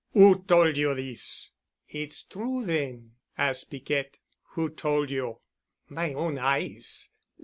"Who 0.13 0.41
told 0.45 0.77
you 0.77 0.95
this?" 0.95 1.51
"It's 1.87 2.23
true, 2.23 2.65
then?" 2.65 3.17
asked 3.37 3.69
Piquette. 3.69 4.17
"Who 4.53 4.69
told 4.71 5.11
you?" 5.11 5.41
"My 5.89 6.11
own 6.15 6.39
eyes. 6.39 7.11